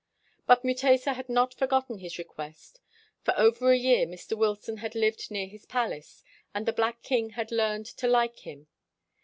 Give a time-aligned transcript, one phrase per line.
[0.47, 2.79] But Mutesa had not forgotten his request.
[3.21, 4.35] For over a year Mr.
[4.35, 6.23] Wilson had lived near his palace,
[6.55, 8.65] and the black king had learned to like him.